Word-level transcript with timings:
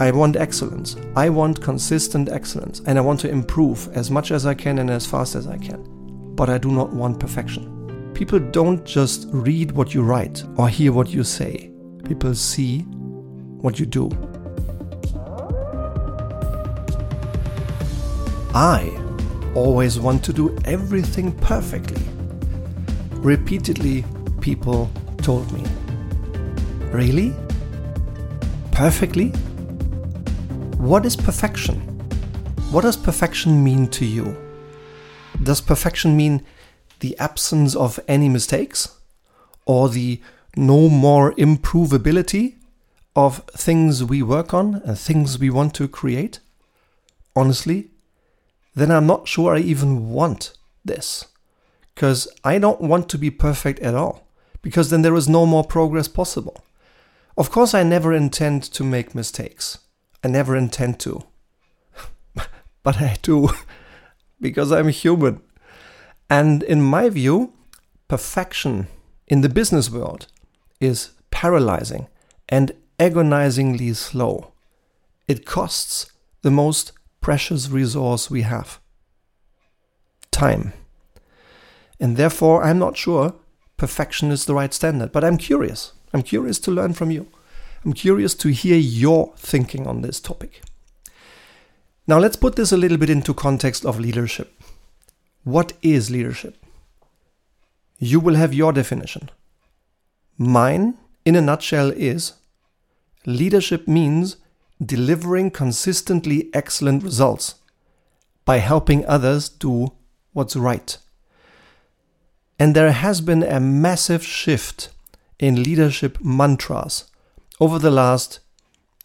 I 0.00 0.10
want 0.10 0.36
excellence. 0.36 0.96
I 1.14 1.28
want 1.28 1.60
consistent 1.60 2.30
excellence. 2.30 2.80
And 2.86 2.96
I 2.96 3.02
want 3.02 3.20
to 3.20 3.28
improve 3.28 3.86
as 3.94 4.10
much 4.10 4.30
as 4.30 4.46
I 4.46 4.54
can 4.54 4.78
and 4.78 4.88
as 4.88 5.06
fast 5.06 5.34
as 5.34 5.46
I 5.46 5.58
can. 5.58 5.84
But 6.34 6.48
I 6.48 6.56
do 6.56 6.70
not 6.70 6.90
want 6.90 7.20
perfection. 7.20 8.12
People 8.14 8.38
don't 8.38 8.82
just 8.86 9.28
read 9.30 9.72
what 9.72 9.92
you 9.92 10.02
write 10.02 10.42
or 10.56 10.70
hear 10.70 10.92
what 10.92 11.10
you 11.10 11.22
say, 11.22 11.70
people 12.04 12.34
see 12.34 12.80
what 13.60 13.78
you 13.78 13.84
do. 13.84 14.08
I 18.54 18.90
always 19.54 20.00
want 20.00 20.24
to 20.24 20.32
do 20.32 20.56
everything 20.64 21.32
perfectly. 21.40 22.02
Repeatedly, 23.16 24.06
people 24.40 24.90
told 25.18 25.52
me. 25.52 25.62
Really? 26.90 27.34
Perfectly? 28.72 29.32
What 30.80 31.04
is 31.04 31.14
perfection? 31.14 31.78
What 32.70 32.84
does 32.84 32.96
perfection 32.96 33.62
mean 33.62 33.88
to 33.88 34.06
you? 34.06 34.34
Does 35.42 35.60
perfection 35.60 36.16
mean 36.16 36.42
the 37.00 37.18
absence 37.18 37.76
of 37.76 38.00
any 38.08 38.30
mistakes? 38.30 38.96
Or 39.66 39.90
the 39.90 40.22
no 40.56 40.88
more 40.88 41.34
improvability 41.34 42.54
of 43.14 43.44
things 43.48 44.02
we 44.02 44.22
work 44.22 44.54
on 44.54 44.76
and 44.86 44.98
things 44.98 45.38
we 45.38 45.50
want 45.50 45.74
to 45.74 45.86
create? 45.86 46.40
Honestly, 47.36 47.90
then 48.74 48.90
I'm 48.90 49.06
not 49.06 49.28
sure 49.28 49.54
I 49.54 49.58
even 49.58 50.08
want 50.08 50.54
this. 50.82 51.26
Because 51.94 52.26
I 52.42 52.58
don't 52.58 52.80
want 52.80 53.10
to 53.10 53.18
be 53.18 53.30
perfect 53.30 53.80
at 53.80 53.94
all, 53.94 54.26
because 54.62 54.88
then 54.88 55.02
there 55.02 55.14
is 55.14 55.28
no 55.28 55.44
more 55.44 55.62
progress 55.62 56.08
possible. 56.08 56.64
Of 57.36 57.50
course, 57.50 57.74
I 57.74 57.82
never 57.82 58.14
intend 58.14 58.62
to 58.62 58.82
make 58.82 59.14
mistakes. 59.14 59.76
I 60.22 60.28
never 60.28 60.56
intend 60.56 61.00
to. 61.00 61.24
but 62.82 63.00
I 63.00 63.16
do, 63.22 63.50
because 64.40 64.72
I'm 64.72 64.88
human. 64.88 65.40
And 66.28 66.62
in 66.62 66.82
my 66.82 67.08
view, 67.08 67.52
perfection 68.08 68.88
in 69.26 69.40
the 69.40 69.48
business 69.48 69.90
world 69.90 70.26
is 70.80 71.10
paralyzing 71.30 72.08
and 72.48 72.72
agonizingly 72.98 73.94
slow. 73.94 74.52
It 75.26 75.46
costs 75.46 76.12
the 76.42 76.50
most 76.50 76.92
precious 77.20 77.68
resource 77.68 78.30
we 78.30 78.42
have 78.42 78.80
time. 80.30 80.72
And 81.98 82.16
therefore, 82.16 82.64
I'm 82.64 82.78
not 82.78 82.96
sure 82.96 83.34
perfection 83.76 84.30
is 84.30 84.44
the 84.44 84.54
right 84.54 84.72
standard, 84.74 85.12
but 85.12 85.24
I'm 85.24 85.36
curious. 85.36 85.92
I'm 86.12 86.22
curious 86.22 86.58
to 86.60 86.70
learn 86.70 86.92
from 86.94 87.10
you. 87.10 87.26
I'm 87.84 87.92
curious 87.94 88.34
to 88.36 88.48
hear 88.48 88.76
your 88.76 89.32
thinking 89.36 89.86
on 89.86 90.02
this 90.02 90.20
topic. 90.20 90.62
Now, 92.06 92.18
let's 92.18 92.36
put 92.36 92.56
this 92.56 92.72
a 92.72 92.76
little 92.76 92.98
bit 92.98 93.08
into 93.08 93.32
context 93.32 93.86
of 93.86 93.98
leadership. 93.98 94.52
What 95.44 95.72
is 95.80 96.10
leadership? 96.10 96.56
You 97.98 98.20
will 98.20 98.34
have 98.34 98.52
your 98.52 98.72
definition. 98.72 99.30
Mine, 100.36 100.98
in 101.24 101.36
a 101.36 101.40
nutshell, 101.40 101.90
is 101.90 102.34
leadership 103.24 103.86
means 103.86 104.36
delivering 104.84 105.50
consistently 105.50 106.50
excellent 106.52 107.02
results 107.02 107.56
by 108.44 108.58
helping 108.58 109.06
others 109.06 109.48
do 109.48 109.92
what's 110.32 110.56
right. 110.56 110.96
And 112.58 112.74
there 112.74 112.92
has 112.92 113.20
been 113.20 113.42
a 113.42 113.60
massive 113.60 114.22
shift 114.22 114.90
in 115.38 115.62
leadership 115.62 116.18
mantras 116.22 117.04
over 117.60 117.78
the 117.78 117.90
last 117.90 118.40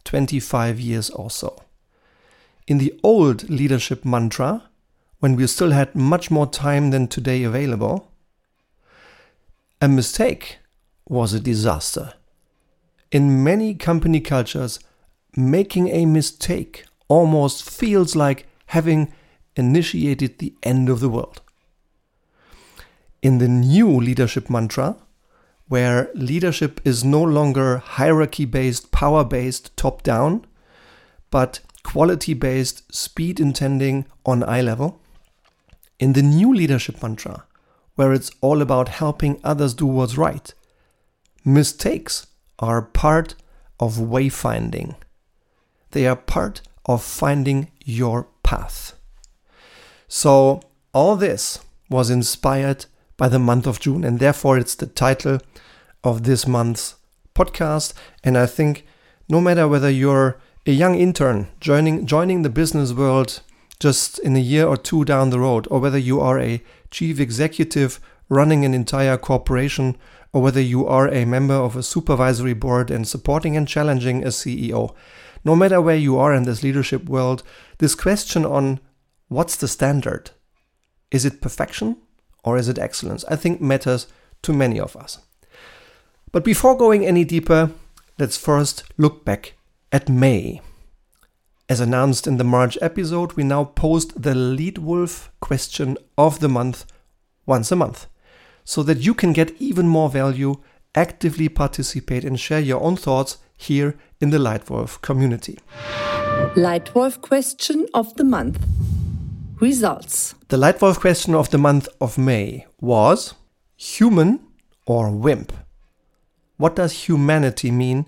25 0.05 0.79
years 0.79 1.09
or 1.09 1.29
so. 1.29 1.61
In 2.67 2.77
the 2.77 2.97
old 3.03 3.49
leadership 3.49 4.05
mantra, 4.05 4.63
when 5.19 5.35
we 5.35 5.45
still 5.47 5.71
had 5.71 5.95
much 5.95 6.31
more 6.31 6.47
time 6.47 6.91
than 6.91 7.07
today 7.07 7.43
available, 7.43 8.11
a 9.81 9.87
mistake 9.87 10.59
was 11.07 11.33
a 11.33 11.39
disaster. 11.39 12.13
In 13.11 13.43
many 13.43 13.75
company 13.75 14.19
cultures, 14.19 14.79
making 15.35 15.89
a 15.89 16.05
mistake 16.05 16.85
almost 17.07 17.69
feels 17.69 18.15
like 18.15 18.47
having 18.67 19.13
initiated 19.55 20.39
the 20.39 20.53
end 20.63 20.89
of 20.89 20.99
the 21.01 21.09
world. 21.09 21.41
In 23.21 23.37
the 23.37 23.47
new 23.47 23.89
leadership 23.89 24.49
mantra, 24.49 24.95
where 25.67 26.09
leadership 26.13 26.79
is 26.85 27.03
no 27.03 27.21
longer 27.23 27.77
hierarchy 27.77 28.45
based, 28.45 28.91
power 28.91 29.23
based, 29.23 29.75
top 29.75 30.03
down, 30.03 30.45
but 31.31 31.59
quality 31.83 32.33
based, 32.33 32.93
speed 32.93 33.39
intending 33.39 34.05
on 34.25 34.43
eye 34.43 34.61
level, 34.61 35.01
in 35.99 36.13
the 36.13 36.21
new 36.21 36.53
leadership 36.53 37.01
mantra, 37.01 37.45
where 37.95 38.13
it's 38.13 38.31
all 38.41 38.61
about 38.61 38.89
helping 38.89 39.39
others 39.43 39.73
do 39.73 39.85
what's 39.85 40.17
right, 40.17 40.53
mistakes 41.43 42.27
are 42.59 42.81
part 42.81 43.35
of 43.79 43.95
wayfinding. 43.95 44.95
They 45.91 46.05
are 46.07 46.15
part 46.15 46.61
of 46.85 47.03
finding 47.03 47.71
your 47.83 48.27
path. 48.43 48.93
So, 50.07 50.61
all 50.93 51.15
this 51.15 51.59
was 51.89 52.09
inspired 52.09 52.85
by 53.17 53.29
the 53.29 53.39
month 53.39 53.67
of 53.67 53.79
June, 53.79 54.03
and 54.03 54.19
therefore 54.19 54.57
it's 54.57 54.75
the 54.75 54.87
title 54.87 55.39
of 56.03 56.23
this 56.23 56.47
month's 56.47 56.95
podcast. 57.33 57.93
And 58.23 58.37
I 58.37 58.45
think 58.45 58.85
no 59.29 59.41
matter 59.41 59.67
whether 59.67 59.89
you're 59.89 60.39
a 60.65 60.71
young 60.71 60.95
intern 60.95 61.47
joining 61.59 62.05
joining 62.05 62.41
the 62.41 62.49
business 62.49 62.91
world 62.91 63.41
just 63.79 64.19
in 64.19 64.35
a 64.35 64.39
year 64.39 64.65
or 64.65 64.77
two 64.77 65.05
down 65.05 65.29
the 65.29 65.39
road, 65.39 65.67
or 65.69 65.79
whether 65.79 65.97
you 65.97 66.19
are 66.21 66.39
a 66.39 66.63
chief 66.91 67.19
executive 67.19 67.99
running 68.29 68.65
an 68.65 68.73
entire 68.73 69.17
corporation, 69.17 69.97
or 70.33 70.41
whether 70.41 70.61
you 70.61 70.87
are 70.87 71.07
a 71.09 71.25
member 71.25 71.53
of 71.53 71.75
a 71.75 71.83
supervisory 71.83 72.53
board 72.53 72.89
and 72.89 73.07
supporting 73.07 73.55
and 73.55 73.67
challenging 73.67 74.23
a 74.23 74.27
CEO, 74.27 74.95
no 75.43 75.55
matter 75.55 75.81
where 75.81 75.95
you 75.95 76.17
are 76.17 76.33
in 76.33 76.43
this 76.43 76.63
leadership 76.63 77.05
world, 77.05 77.43
this 77.77 77.95
question 77.95 78.45
on 78.45 78.79
what's 79.27 79.55
the 79.57 79.67
standard? 79.67 80.31
Is 81.11 81.25
it 81.25 81.41
perfection 81.41 81.97
or 82.45 82.57
is 82.57 82.69
it 82.69 82.79
excellence? 82.79 83.25
I 83.25 83.35
think 83.35 83.59
matters 83.59 84.07
to 84.43 84.53
many 84.53 84.79
of 84.79 84.95
us. 84.95 85.19
But 86.31 86.43
before 86.43 86.77
going 86.77 87.05
any 87.05 87.25
deeper, 87.25 87.71
let's 88.17 88.37
first 88.37 88.83
look 88.97 89.25
back 89.25 89.53
at 89.91 90.07
May. 90.07 90.61
As 91.67 91.79
announced 91.79 92.27
in 92.27 92.37
the 92.37 92.43
March 92.43 92.77
episode, 92.79 93.33
we 93.33 93.43
now 93.43 93.63
post 93.63 94.21
the 94.21 94.35
Leitwolf 94.35 95.29
question 95.39 95.97
of 96.17 96.39
the 96.39 96.47
month 96.47 96.85
once 97.47 97.71
a 97.71 97.75
month 97.75 98.05
so 98.63 98.83
that 98.83 98.99
you 98.99 99.13
can 99.13 99.33
get 99.33 99.59
even 99.59 99.87
more 99.87 100.09
value, 100.09 100.55
actively 100.93 101.49
participate, 101.49 102.23
and 102.23 102.39
share 102.39 102.59
your 102.59 102.81
own 102.81 102.95
thoughts 102.95 103.37
here 103.57 103.95
in 104.19 104.29
the 104.29 104.37
Leitwolf 104.37 105.01
community. 105.01 105.57
Leitwolf 106.55 107.21
question 107.21 107.87
of 107.93 108.15
the 108.15 108.23
month. 108.23 108.59
Results. 109.61 110.35
The 110.49 110.57
Leitwolf 110.57 110.99
question 110.99 111.33
of 111.33 111.49
the 111.49 111.57
month 111.57 111.87
of 112.01 112.17
May 112.17 112.65
was 112.81 113.35
human 113.77 114.41
or 114.85 115.09
wimp? 115.09 115.53
What 116.57 116.75
does 116.75 117.07
humanity 117.07 117.71
mean 117.71 118.07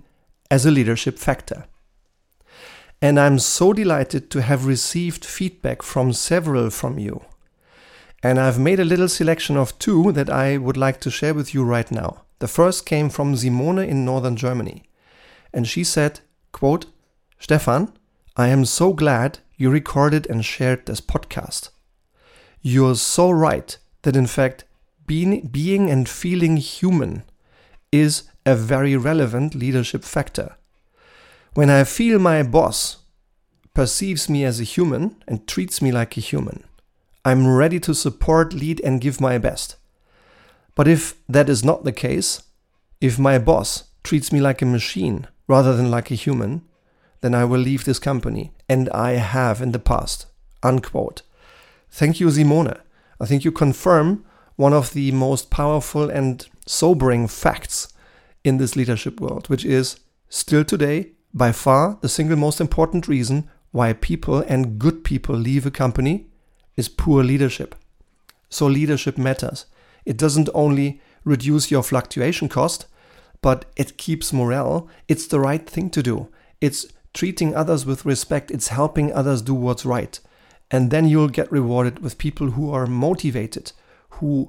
as 0.52 0.66
a 0.66 0.72
leadership 0.72 1.18
factor? 1.18 1.64
And 3.02 3.18
I'm 3.18 3.40
so 3.40 3.72
delighted 3.72 4.30
to 4.32 4.42
have 4.42 4.66
received 4.66 5.24
feedback 5.24 5.84
from 5.84 6.12
several 6.12 6.70
from 6.70 7.00
you. 7.00 7.24
And 8.22 8.42
I've 8.42 8.60
made 8.60 8.82
a 8.82 8.86
little 8.86 9.08
selection 9.08 9.56
of 9.56 9.80
two 9.80 10.12
that 10.12 10.30
I 10.30 10.58
would 10.58 10.76
like 10.76 11.00
to 11.02 11.12
share 11.12 11.34
with 11.34 11.54
you 11.54 11.64
right 11.64 11.90
now. 11.90 12.24
The 12.40 12.50
first 12.50 12.86
came 12.86 13.10
from 13.10 13.38
Simone 13.38 13.80
in 13.80 14.04
northern 14.04 14.36
Germany. 14.36 14.84
And 15.54 15.66
she 15.66 15.86
said, 15.86 16.20
quote, 16.52 16.88
Stefan, 17.40 17.94
I 18.36 18.50
am 18.50 18.66
so 18.66 18.92
glad 18.92 19.40
you 19.58 19.70
recorded 19.70 20.28
and 20.28 20.46
shared 20.46 20.86
this 20.86 21.02
podcast. 21.02 21.70
You're 22.62 22.96
so 22.96 23.32
right 23.32 23.78
that, 24.04 24.16
in 24.16 24.28
fact, 24.28 24.64
being, 25.06 25.48
being 25.48 25.90
and 25.90 26.08
feeling 26.08 26.58
human 26.58 27.24
is 27.92 28.24
a 28.46 28.56
very 28.56 28.96
relevant 28.96 29.56
leadership 29.56 30.04
factor. 30.04 30.56
When 31.54 31.70
I 31.70 31.84
feel 31.86 32.20
my 32.20 32.44
boss 32.44 32.98
perceives 33.74 34.30
me 34.30 34.46
as 34.46 34.60
a 34.60 34.64
human 34.64 35.16
and 35.28 35.48
treats 35.48 35.82
me 35.82 35.92
like 35.92 36.18
a 36.18 36.22
human, 36.22 36.64
I'm 37.26 37.48
ready 37.48 37.80
to 37.82 37.96
support, 37.96 38.54
lead, 38.54 38.80
and 38.84 39.02
give 39.02 39.20
my 39.20 39.38
best. 39.38 39.76
But 40.76 40.88
if 40.88 41.16
that 41.28 41.50
is 41.50 41.66
not 41.66 41.84
the 41.84 41.92
case, 41.92 42.44
if 43.02 43.18
my 43.18 43.40
boss 43.40 43.86
treats 44.04 44.32
me 44.32 44.40
like 44.40 44.62
a 44.62 44.66
machine 44.66 45.28
rather 45.48 45.76
than 45.76 45.90
like 45.90 46.12
a 46.12 46.16
human, 46.16 46.67
then 47.22 47.34
I 47.36 47.46
will 47.46 47.60
leave 47.60 47.86
this 47.86 48.00
company. 48.00 48.52
And 48.70 48.90
I 48.90 49.12
have 49.14 49.62
in 49.62 49.72
the 49.72 49.80
past. 49.80 50.26
Unquote. 50.64 51.22
Thank 51.90 52.20
you, 52.20 52.30
Simone. 52.30 52.76
I 53.20 53.26
think 53.26 53.46
you 53.46 53.52
confirm 53.52 54.26
one 54.56 54.74
of 54.74 54.94
the 54.94 55.12
most 55.12 55.50
powerful 55.50 56.10
and 56.10 56.48
sobering 56.66 57.28
facts 57.28 57.94
in 58.44 58.58
this 58.58 58.76
leadership 58.76 59.20
world, 59.20 59.48
which 59.50 59.66
is 59.66 60.00
still 60.30 60.64
today, 60.64 61.12
by 61.34 61.52
far 61.52 61.98
the 62.02 62.10
single 62.10 62.38
most 62.38 62.60
important 62.60 63.08
reason 63.08 63.50
why 63.72 63.94
people 63.94 64.40
and 64.48 64.80
good 64.80 65.04
people 65.04 65.36
leave 65.36 65.66
a 65.66 65.72
company 65.72 66.28
is 66.76 66.90
poor 66.90 67.24
leadership. 67.24 67.76
So 68.50 68.66
leadership 68.68 69.18
matters. 69.18 69.66
It 70.06 70.18
doesn't 70.18 70.50
only 70.54 71.02
reduce 71.24 71.70
your 71.70 71.84
fluctuation 71.84 72.50
cost, 72.50 72.88
but 73.42 73.66
it 73.76 73.98
keeps 73.98 74.34
morale. 74.34 74.88
It's 75.08 75.28
the 75.28 75.40
right 75.40 75.70
thing 75.70 75.90
to 75.92 76.02
do. 76.02 76.30
It's 76.62 76.88
treating 77.18 77.56
others 77.56 77.84
with 77.84 78.06
respect. 78.06 78.52
It's 78.52 78.68
helping 78.68 79.12
others 79.12 79.42
do 79.42 79.56
what's 79.56 79.86
right. 79.86 80.20
And 80.70 80.92
then 80.92 81.08
you'll 81.08 81.30
get 81.30 81.52
rewarded 81.52 82.00
with 82.00 82.20
people 82.20 82.52
who 82.52 82.72
are 82.72 82.86
motivated, 82.86 83.72
who 84.12 84.48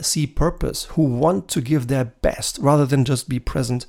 see 0.00 0.26
purpose, 0.26 0.84
who 0.84 1.02
want 1.02 1.48
to 1.48 1.62
give 1.62 1.86
their 1.86 2.04
best 2.04 2.58
rather 2.58 2.84
than 2.84 3.06
just 3.06 3.28
be 3.28 3.38
present. 3.38 3.86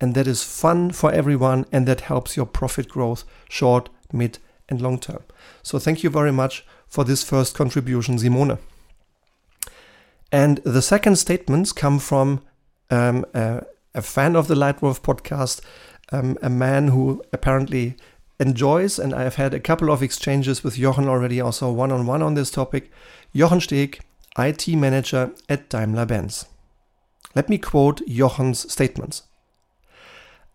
And 0.00 0.14
that 0.14 0.28
is 0.28 0.44
fun 0.44 0.92
for 0.92 1.10
everyone 1.10 1.66
and 1.72 1.86
that 1.88 2.02
helps 2.02 2.36
your 2.36 2.46
profit 2.46 2.88
growth 2.88 3.24
short, 3.48 3.88
mid, 4.12 4.38
and 4.68 4.80
long 4.80 4.98
term. 4.98 5.24
So 5.64 5.80
thank 5.80 6.04
you 6.04 6.10
very 6.10 6.32
much 6.32 6.64
for 6.86 7.02
this 7.02 7.24
first 7.24 7.56
contribution, 7.56 8.18
Simone. 8.18 8.58
And 10.30 10.58
the 10.58 10.82
second 10.82 11.16
statements 11.16 11.72
come 11.72 11.98
from 11.98 12.42
um, 12.90 13.24
a, 13.34 13.64
fan 14.00 14.36
of 14.36 14.48
the 14.48 14.54
Leitwolf 14.54 15.00
podcast, 15.00 15.60
um, 16.14 16.38
a 16.42 16.50
man 16.50 16.88
who 16.88 17.22
apparently 17.32 17.96
enjoys, 18.38 18.98
and 18.98 19.14
I've 19.14 19.36
had 19.36 19.54
a 19.54 19.60
couple 19.60 19.90
of 19.90 20.02
exchanges 20.02 20.62
with 20.62 20.76
Jochen 20.76 21.08
already, 21.08 21.40
also 21.40 21.70
one 21.70 21.92
on 21.92 22.06
one 22.06 22.22
on 22.22 22.34
this 22.34 22.50
topic. 22.50 22.90
Jochen 23.34 23.60
Steg, 23.60 24.00
IT 24.38 24.68
manager 24.68 25.32
at 25.48 25.68
Daimler 25.68 26.06
Benz. 26.06 26.46
Let 27.34 27.48
me 27.48 27.58
quote 27.58 28.06
Jochen's 28.06 28.70
statements. 28.72 29.22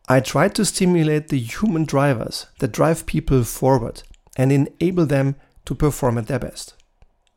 I 0.07 0.21
try 0.21 0.47
to 0.50 0.65
stimulate 0.65 1.27
the 1.27 1.39
human 1.39 1.85
drivers 1.85 2.47
that 2.59 2.71
drive 2.71 3.05
people 3.05 3.44
forward 3.44 4.03
and 4.38 4.51
enable 4.51 5.05
them 5.05 5.35
to 5.65 5.75
perform 5.75 6.17
at 6.17 6.27
their 6.27 6.39
best. 6.39 6.73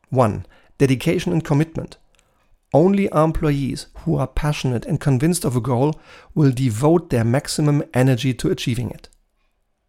1. 0.09 0.45
Dedication 0.77 1.33
and 1.33 1.43
commitment. 1.43 1.97
Only 2.73 3.07
employees 3.13 3.85
who 3.99 4.17
are 4.17 4.27
passionate 4.27 4.85
and 4.85 4.99
convinced 4.99 5.45
of 5.45 5.55
a 5.55 5.61
goal 5.61 5.99
will 6.33 6.51
devote 6.51 7.11
their 7.11 7.23
maximum 7.23 7.83
energy 7.93 8.33
to 8.33 8.49
achieving 8.49 8.89
it. 8.89 9.09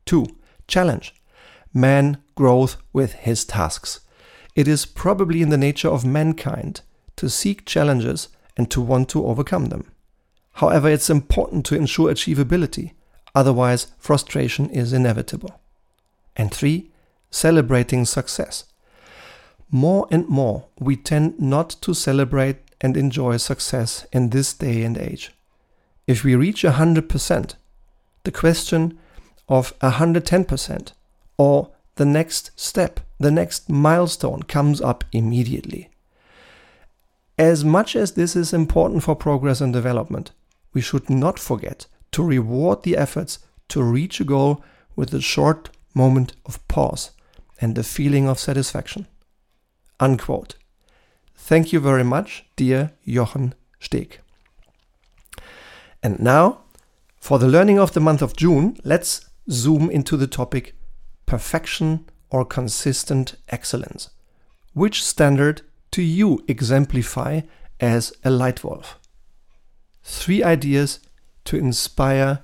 2. 0.05 0.27
Challenge. 0.69 1.15
Man 1.73 2.19
grows 2.35 2.77
with 2.93 3.15
his 3.15 3.45
tasks. 3.45 4.01
It 4.55 4.69
is 4.69 4.87
probably 4.87 5.41
in 5.41 5.49
the 5.49 5.57
nature 5.57 5.89
of 5.89 6.05
mankind 6.05 6.83
to 7.17 7.31
seek 7.31 7.65
challenges 7.65 8.29
and 8.57 8.71
to 8.71 8.81
want 8.81 9.09
to 9.11 9.27
overcome 9.27 9.67
them. 9.67 9.91
However, 10.53 10.89
it's 10.89 11.11
important 11.11 11.65
to 11.67 11.75
ensure 11.75 12.13
achievability, 12.13 12.93
otherwise, 13.35 13.89
frustration 13.99 14.69
is 14.71 14.93
inevitable. 14.93 15.59
And 16.37 16.53
3. 16.53 16.91
Celebrating 17.31 18.05
success. 18.05 18.65
More 19.71 20.07
and 20.11 20.29
more, 20.29 20.67
we 20.79 20.95
tend 20.95 21.41
not 21.41 21.71
to 21.81 21.95
celebrate 21.95 22.59
and 22.85 22.99
enjoy 22.99 23.39
success 23.39 24.07
in 24.13 24.29
this 24.29 24.53
day 24.53 24.83
and 24.83 24.99
age. 24.99 25.33
If 26.07 26.23
we 26.23 26.35
reach 26.35 26.65
100%, 26.65 27.55
the 28.25 28.31
question 28.31 28.99
of 29.49 29.79
110% 29.79 30.93
or 31.39 31.71
the 31.95 32.05
next 32.05 32.51
step, 32.61 33.01
the 33.19 33.31
next 33.31 33.71
milestone 33.71 34.43
comes 34.43 34.83
up 34.83 35.03
immediately. 35.13 35.89
As 37.39 37.65
much 37.65 37.97
as 37.97 38.13
this 38.13 38.37
is 38.37 38.53
important 38.53 39.03
for 39.03 39.17
progress 39.17 39.63
and 39.63 39.73
development, 39.73 40.33
we 40.75 40.83
should 40.83 41.09
not 41.09 41.39
forget 41.39 41.87
to 42.13 42.23
reward 42.23 42.83
the 42.83 42.99
efforts 42.99 43.39
to 43.69 43.83
reach 43.83 44.21
a 44.21 44.25
goal 44.25 44.63
with 44.95 45.15
a 45.15 45.23
short 45.23 45.71
moment 45.95 46.35
of 46.45 46.61
pause 46.69 47.13
and 47.63 47.77
the 47.77 47.83
feeling 47.83 48.29
of 48.29 48.39
satisfaction. 48.39 49.07
Unquote. 49.99 50.57
Thank 51.47 51.75
you 51.75 51.81
very 51.81 52.05
much, 52.05 52.47
dear 52.57 52.93
Jochen 53.07 53.53
Steg. 53.79 54.17
And 56.03 56.19
now, 56.19 56.63
for 57.19 57.39
the 57.39 57.47
learning 57.47 57.79
of 57.79 57.93
the 57.93 58.01
month 58.01 58.23
of 58.23 58.35
June, 58.35 58.79
let's 58.83 59.29
zoom 59.51 59.91
into 59.91 60.17
the 60.17 60.27
topic 60.27 60.75
perfection 61.27 62.09
or 62.31 62.47
consistent 62.47 63.35
excellence. 63.51 64.09
Which 64.73 65.05
standard 65.05 65.61
do 65.91 66.01
you 66.01 66.43
exemplify 66.49 67.43
as 67.79 68.15
a 68.25 68.31
light 68.31 68.63
Leitwolf? 68.63 68.95
Three 70.03 70.43
ideas 70.43 71.01
to 71.45 71.59
inspire 71.59 72.43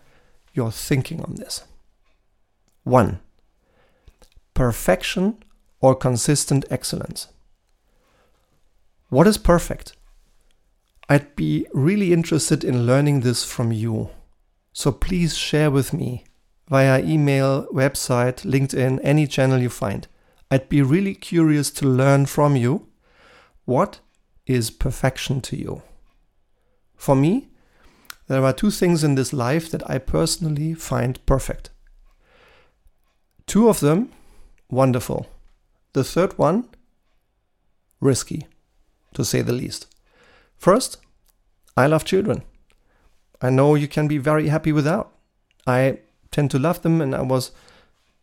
your 0.53 0.71
thinking 0.71 1.23
on 1.23 1.37
this. 1.37 1.65
1. 2.85 3.19
Perfection 4.53 5.43
or 5.81 5.95
consistent 5.95 6.67
excellence. 6.69 7.29
What 9.11 9.27
is 9.27 9.39
perfect? 9.39 9.97
I'd 11.09 11.35
be 11.35 11.67
really 11.75 12.13
interested 12.13 12.63
in 12.63 12.87
learning 12.87 13.21
this 13.21 13.45
from 13.45 13.73
you. 13.73 14.11
So 14.73 14.93
please 14.93 15.37
share 15.37 15.69
with 15.69 15.93
me 15.93 16.23
via 16.69 17.03
email, 17.03 17.67
website, 17.73 18.49
LinkedIn, 18.49 19.01
any 19.03 19.27
channel 19.27 19.59
you 19.59 19.69
find. 19.69 20.07
I'd 20.49 20.69
be 20.69 20.81
really 20.81 21.17
curious 21.17 21.73
to 21.73 21.89
learn 21.89 22.27
from 22.27 22.55
you 22.55 22.87
what 23.65 23.99
is 24.47 24.71
perfection 24.71 25.41
to 25.41 25.57
you. 25.57 25.83
For 26.97 27.17
me, 27.17 27.49
there 28.29 28.45
are 28.45 28.53
two 28.53 28.71
things 28.71 29.03
in 29.03 29.17
this 29.17 29.33
life 29.33 29.73
that 29.73 29.91
I 29.91 29.99
personally 29.99 30.75
find 30.75 31.19
perfect. 31.27 31.71
Two 33.49 33.69
of 33.69 33.81
them, 33.81 34.13
wonderful. 34.71 35.27
The 35.95 36.05
third 36.05 36.39
one, 36.39 36.69
risky 38.01 38.47
to 39.15 39.25
say 39.25 39.43
the 39.43 39.53
least. 39.53 39.87
First, 40.57 40.99
I 41.77 41.87
love 41.87 42.05
children. 42.05 42.43
I 43.41 43.51
know 43.51 43.75
you 43.75 43.89
can 43.89 44.09
be 44.09 44.19
very 44.19 44.49
happy 44.49 44.73
without. 44.73 45.13
I 45.67 45.99
tend 46.31 46.51
to 46.51 46.59
love 46.59 46.83
them, 46.83 47.01
and 47.01 47.15
I 47.15 47.23
was 47.23 47.53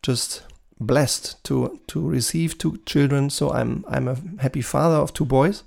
just 0.02 0.44
blessed 0.80 1.44
to 1.46 1.80
to 1.88 2.08
receive 2.08 2.58
two 2.58 2.78
children. 2.86 3.30
So 3.30 3.52
I'm 3.52 3.84
I'm 3.88 4.08
a 4.08 4.18
happy 4.40 4.62
father 4.62 4.98
of 4.98 5.14
two 5.14 5.26
boys, 5.26 5.64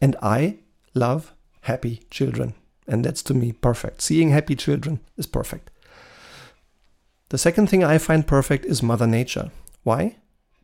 and 0.00 0.16
I 0.22 0.58
love 0.94 1.34
happy 1.62 2.02
children, 2.10 2.54
and 2.86 3.04
that's 3.04 3.22
to 3.24 3.34
me 3.34 3.52
perfect. 3.52 4.02
Seeing 4.02 4.30
happy 4.30 4.56
children 4.56 5.00
is 5.16 5.26
perfect. 5.26 5.70
The 7.28 7.38
second 7.38 7.68
thing 7.68 7.84
I 7.84 7.98
find 7.98 8.26
perfect 8.26 8.64
is 8.64 8.82
Mother 8.82 9.06
Nature. 9.06 9.50
Why? 9.82 10.16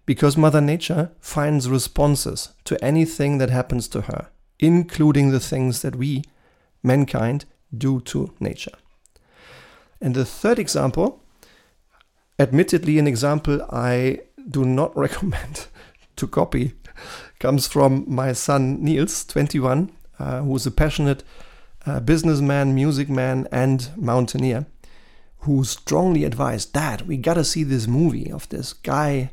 Because 0.07 0.37
Mother 0.37 0.61
Nature 0.61 1.11
finds 1.21 1.69
responses 1.69 2.51
to 2.65 2.83
anything 2.85 3.39
that 3.39 3.51
happens 3.51 3.89
to 3.89 4.03
her, 4.03 4.29
including 4.59 5.31
the 5.31 5.41
things 5.41 5.83
that 5.83 5.97
we, 5.97 6.25
mankind, 6.83 7.47
do 7.77 8.01
to 8.01 8.35
nature. 8.39 8.77
And 10.01 10.15
the 10.15 10.25
third 10.25 10.59
example, 10.59 11.23
admittedly, 12.39 12.99
an 12.99 13.07
example 13.07 13.67
I 13.71 14.21
do 14.51 14.65
not 14.65 14.97
recommend 14.97 15.67
to 16.17 16.27
copy, 16.27 16.75
comes 17.41 17.67
from 17.67 18.05
my 18.07 18.33
son 18.33 18.83
Niels, 18.85 19.25
21, 19.25 19.91
uh, 20.19 20.43
who 20.43 20.55
is 20.57 20.67
a 20.67 20.71
passionate 20.71 21.25
uh, 21.87 22.01
businessman, 22.01 22.75
music 22.75 23.09
man, 23.09 23.49
and 23.51 23.91
mountaineer, 23.97 24.67
who 25.41 25.65
strongly 25.65 26.25
advised, 26.25 26.73
Dad, 26.73 27.03
we 27.03 27.17
gotta 27.17 27.45
see 27.45 27.65
this 27.65 27.87
movie 27.87 28.31
of 28.31 28.49
this 28.49 28.73
guy 28.73 29.31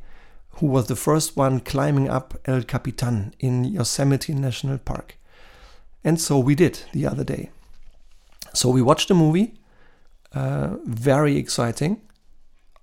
who 0.53 0.67
was 0.67 0.87
the 0.87 0.95
first 0.95 1.37
one 1.37 1.59
climbing 1.59 2.09
up 2.09 2.39
El 2.45 2.63
Capitan 2.63 3.33
in 3.39 3.63
Yosemite 3.63 4.33
National 4.33 4.77
Park. 4.77 5.17
And 6.03 6.19
so 6.19 6.39
we 6.39 6.55
did 6.55 6.81
the 6.93 7.07
other 7.07 7.23
day. 7.23 7.49
So 8.53 8.69
we 8.69 8.81
watched 8.81 9.09
a 9.11 9.15
movie, 9.15 9.53
uh, 10.33 10.75
very 10.85 11.37
exciting, 11.37 12.01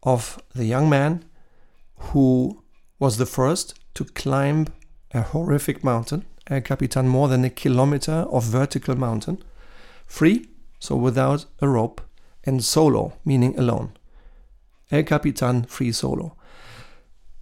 of 0.02 0.40
the 0.54 0.64
young 0.64 0.88
man 0.88 1.24
who 1.98 2.62
was 2.98 3.16
the 3.16 3.26
first 3.26 3.74
to 3.94 4.04
climb 4.04 4.68
a 5.12 5.22
horrific 5.22 5.82
mountain, 5.82 6.24
El 6.48 6.62
Capitan, 6.62 7.08
more 7.08 7.28
than 7.28 7.44
a 7.44 7.50
kilometer 7.50 8.26
of 8.30 8.44
vertical 8.44 8.96
mountain, 8.96 9.42
free, 10.06 10.48
so 10.78 10.96
without 10.96 11.44
a 11.60 11.68
rope, 11.68 12.00
and 12.44 12.64
solo, 12.64 13.12
meaning 13.24 13.58
alone. 13.58 13.92
El 14.90 15.02
Capitan 15.02 15.64
free 15.64 15.92
solo. 15.92 16.37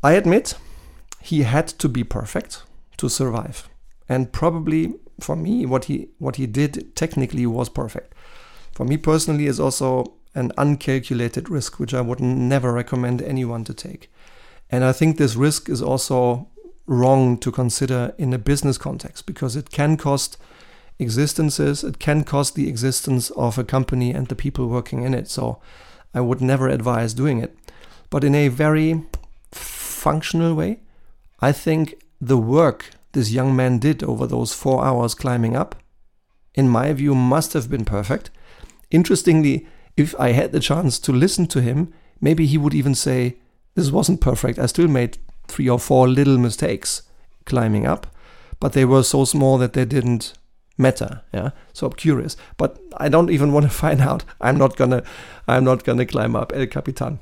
I 0.06 0.12
admit 0.12 0.54
he 1.20 1.42
had 1.42 1.66
to 1.80 1.88
be 1.88 2.04
perfect 2.04 2.62
to 2.98 3.08
survive. 3.08 3.68
And 4.08 4.32
probably 4.32 4.94
for 5.18 5.34
me, 5.34 5.66
what 5.66 5.86
he 5.86 6.10
what 6.18 6.36
he 6.36 6.46
did 6.46 6.94
technically 6.94 7.44
was 7.44 7.68
perfect. 7.68 8.14
For 8.70 8.84
me 8.84 8.98
personally, 8.98 9.46
is 9.46 9.58
also 9.58 10.14
an 10.32 10.52
uncalculated 10.56 11.50
risk, 11.50 11.80
which 11.80 11.92
I 11.92 12.02
would 12.02 12.20
never 12.20 12.72
recommend 12.72 13.20
anyone 13.20 13.64
to 13.64 13.74
take. 13.74 14.08
And 14.70 14.84
I 14.84 14.92
think 14.92 15.16
this 15.16 15.34
risk 15.34 15.68
is 15.68 15.82
also 15.82 16.46
wrong 16.86 17.36
to 17.38 17.50
consider 17.50 18.14
in 18.16 18.32
a 18.32 18.38
business 18.38 18.78
context 18.78 19.26
because 19.26 19.56
it 19.56 19.70
can 19.70 19.96
cost 19.96 20.38
existences, 21.00 21.82
it 21.82 21.98
can 21.98 22.22
cost 22.22 22.54
the 22.54 22.68
existence 22.68 23.30
of 23.30 23.58
a 23.58 23.64
company 23.64 24.14
and 24.14 24.28
the 24.28 24.36
people 24.36 24.68
working 24.68 25.02
in 25.02 25.14
it. 25.14 25.28
So 25.28 25.58
I 26.14 26.20
would 26.20 26.40
never 26.40 26.68
advise 26.68 27.12
doing 27.12 27.42
it. 27.42 27.58
But 28.08 28.22
in 28.22 28.36
a 28.36 28.48
very 28.48 29.02
functional 30.06 30.54
way, 30.54 30.78
I 31.40 31.50
think 31.50 31.94
the 32.20 32.38
work 32.38 32.90
this 33.10 33.32
young 33.32 33.56
man 33.56 33.80
did 33.80 34.04
over 34.04 34.24
those 34.26 34.52
four 34.54 34.84
hours 34.84 35.16
climbing 35.16 35.56
up, 35.56 35.74
in 36.54 36.68
my 36.68 36.92
view, 36.92 37.12
must 37.14 37.54
have 37.54 37.68
been 37.68 37.84
perfect. 37.84 38.30
Interestingly, 38.90 39.66
if 39.96 40.14
I 40.20 40.28
had 40.30 40.52
the 40.52 40.60
chance 40.60 41.00
to 41.00 41.12
listen 41.12 41.46
to 41.48 41.60
him, 41.60 41.92
maybe 42.20 42.46
he 42.46 42.56
would 42.56 42.74
even 42.74 42.94
say, 42.94 43.36
This 43.74 43.90
wasn't 43.90 44.20
perfect. 44.20 44.60
I 44.60 44.66
still 44.66 44.86
made 44.88 45.18
three 45.48 45.68
or 45.68 45.80
four 45.80 46.06
little 46.08 46.38
mistakes 46.38 47.02
climbing 47.44 47.84
up, 47.84 48.06
but 48.60 48.74
they 48.74 48.84
were 48.84 49.02
so 49.02 49.24
small 49.24 49.58
that 49.58 49.72
they 49.72 49.84
didn't 49.84 50.34
matter. 50.78 51.22
Yeah? 51.34 51.50
So 51.72 51.86
i'm 51.86 51.94
curious. 51.94 52.36
But 52.56 52.78
i 53.04 53.08
don't 53.08 53.30
even 53.30 53.52
want 53.52 53.66
to 53.66 53.78
find 53.84 54.00
out. 54.00 54.24
I'm 54.40 54.58
not 54.58 54.76
gonna 54.76 55.02
i'm 55.48 55.64
not 55.64 55.84
gonna 55.84 56.06
climb 56.06 56.36
up 56.36 56.52
el 56.54 56.66
capitan 56.66 57.18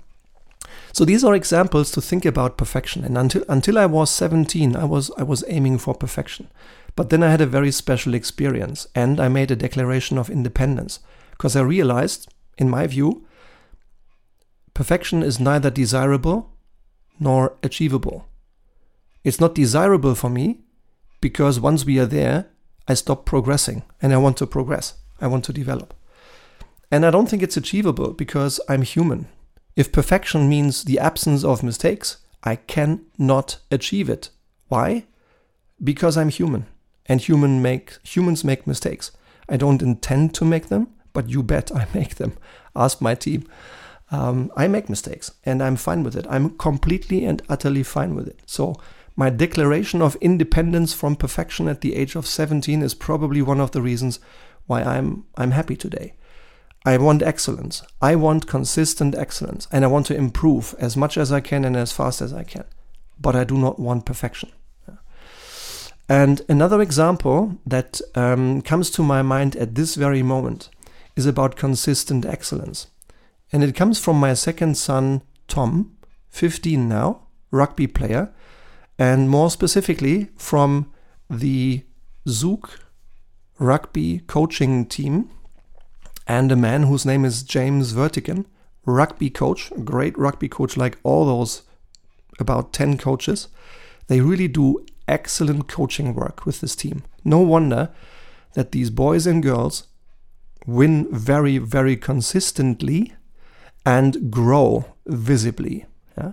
so 0.94 1.04
these 1.04 1.24
are 1.24 1.34
examples 1.34 1.90
to 1.90 2.00
think 2.00 2.24
about 2.24 2.56
perfection 2.56 3.04
and 3.04 3.18
until 3.18 3.44
until 3.48 3.78
i 3.78 3.86
was 3.86 4.10
17 4.10 4.76
i 4.76 4.84
was 4.84 5.10
i 5.18 5.22
was 5.22 5.44
aiming 5.48 5.78
for 5.78 5.94
perfection 5.94 6.48
but 6.96 7.10
then 7.10 7.22
i 7.22 7.30
had 7.30 7.40
a 7.40 7.46
very 7.46 7.70
special 7.70 8.14
experience 8.14 8.86
and 8.94 9.20
i 9.20 9.28
made 9.28 9.50
a 9.50 9.56
declaration 9.56 10.18
of 10.18 10.30
independence 10.30 11.00
because 11.32 11.56
i 11.56 11.60
realized 11.60 12.28
in 12.58 12.70
my 12.70 12.86
view 12.86 13.26
perfection 14.72 15.22
is 15.22 15.40
neither 15.40 15.70
desirable 15.70 16.50
nor 17.18 17.56
achievable 17.62 18.26
it's 19.22 19.40
not 19.40 19.54
desirable 19.54 20.14
for 20.14 20.30
me 20.30 20.60
because 21.20 21.58
once 21.58 21.84
we 21.84 21.98
are 21.98 22.06
there 22.06 22.46
I 22.86 22.94
stop 22.94 23.24
progressing 23.24 23.82
and 24.02 24.12
I 24.12 24.18
want 24.18 24.36
to 24.38 24.46
progress. 24.46 24.94
I 25.20 25.26
want 25.26 25.44
to 25.46 25.52
develop. 25.52 25.94
And 26.90 27.06
I 27.06 27.10
don't 27.10 27.28
think 27.28 27.42
it's 27.42 27.56
achievable 27.56 28.12
because 28.12 28.60
I'm 28.68 28.82
human. 28.82 29.26
If 29.76 29.92
perfection 29.92 30.48
means 30.48 30.84
the 30.84 30.98
absence 30.98 31.44
of 31.44 31.62
mistakes, 31.62 32.18
I 32.42 32.56
cannot 32.56 33.58
achieve 33.70 34.08
it. 34.08 34.30
Why? 34.68 35.06
Because 35.82 36.16
I'm 36.16 36.28
human 36.28 36.66
and 37.06 37.20
human 37.20 37.60
make, 37.60 37.98
humans 38.02 38.44
make 38.44 38.66
mistakes. 38.66 39.10
I 39.48 39.56
don't 39.56 39.82
intend 39.82 40.34
to 40.34 40.44
make 40.44 40.68
them, 40.68 40.88
but 41.12 41.28
you 41.28 41.42
bet 41.42 41.74
I 41.74 41.86
make 41.94 42.16
them. 42.16 42.34
Ask 42.76 43.00
my 43.00 43.14
team. 43.14 43.48
Um, 44.10 44.52
I 44.56 44.68
make 44.68 44.88
mistakes 44.88 45.32
and 45.44 45.62
I'm 45.62 45.76
fine 45.76 46.04
with 46.04 46.14
it. 46.14 46.26
I'm 46.28 46.50
completely 46.50 47.24
and 47.24 47.42
utterly 47.48 47.82
fine 47.82 48.14
with 48.14 48.28
it. 48.28 48.40
So 48.46 48.76
my 49.16 49.30
declaration 49.30 50.02
of 50.02 50.16
independence 50.16 50.92
from 50.92 51.16
perfection 51.16 51.68
at 51.68 51.80
the 51.80 51.94
age 51.94 52.14
of 52.14 52.26
17 52.26 52.82
is 52.82 52.94
probably 52.94 53.42
one 53.42 53.60
of 53.60 53.72
the 53.72 53.82
reasons 53.82 54.20
why 54.66 54.82
I'm 54.82 55.24
I'm 55.36 55.52
happy 55.52 55.76
today. 55.76 56.14
I 56.84 56.98
want 56.98 57.22
excellence. 57.22 57.82
I 58.02 58.14
want 58.14 58.46
consistent 58.46 59.14
excellence 59.14 59.66
and 59.72 59.84
I 59.84 59.88
want 59.88 60.06
to 60.06 60.16
improve 60.16 60.74
as 60.78 60.96
much 60.96 61.16
as 61.16 61.32
I 61.32 61.40
can 61.40 61.64
and 61.64 61.76
as 61.76 61.92
fast 61.92 62.20
as 62.20 62.32
I 62.32 62.44
can. 62.44 62.64
But 63.18 63.34
I 63.34 63.44
do 63.44 63.56
not 63.56 63.78
want 63.78 64.04
perfection. 64.04 64.50
And 66.08 66.42
another 66.48 66.82
example 66.82 67.58
that 67.66 68.00
um, 68.14 68.60
comes 68.60 68.90
to 68.90 69.02
my 69.02 69.22
mind 69.22 69.56
at 69.56 69.74
this 69.74 69.94
very 69.94 70.22
moment 70.22 70.68
is 71.16 71.24
about 71.24 71.56
consistent 71.56 72.26
excellence. 72.26 72.88
And 73.52 73.64
it 73.64 73.74
comes 73.74 73.98
from 73.98 74.18
my 74.18 74.34
second 74.34 74.76
son, 74.76 75.22
Tom, 75.48 75.96
15 76.28 76.88
now, 76.88 77.22
rugby 77.50 77.86
player, 77.86 78.34
and 78.98 79.30
more 79.30 79.50
specifically 79.50 80.28
from 80.36 80.92
the 81.30 81.84
Zug 82.28 82.68
rugby 83.58 84.20
coaching 84.26 84.84
team 84.86 85.30
and 86.26 86.50
a 86.50 86.56
man 86.56 86.84
whose 86.84 87.04
name 87.04 87.24
is 87.24 87.42
James 87.42 87.92
Vertigan, 87.92 88.46
rugby 88.86 89.30
coach, 89.30 89.72
great 89.84 90.16
rugby 90.18 90.48
coach 90.48 90.76
like 90.76 90.98
all 91.02 91.24
those 91.24 91.62
about 92.38 92.72
10 92.72 92.98
coaches. 92.98 93.48
They 94.08 94.20
really 94.20 94.48
do 94.48 94.84
excellent 95.06 95.68
coaching 95.68 96.14
work 96.14 96.44
with 96.46 96.60
this 96.60 96.76
team. 96.76 97.04
No 97.24 97.38
wonder 97.40 97.90
that 98.54 98.72
these 98.72 98.90
boys 98.90 99.26
and 99.26 99.42
girls 99.42 99.86
win 100.66 101.06
very, 101.12 101.58
very 101.58 101.96
consistently 101.96 103.14
and 103.84 104.30
grow 104.30 104.86
visibly. 105.06 105.86
Yeah? 106.16 106.32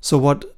So, 0.00 0.18
what 0.18 0.56